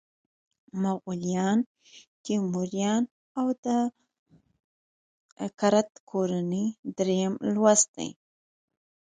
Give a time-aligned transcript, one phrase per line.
[0.81, 1.57] مغولان،
[2.23, 3.03] تیموریان
[3.39, 3.65] او د
[5.59, 6.65] کرت کورنۍ
[6.97, 8.09] دریم لوست دی.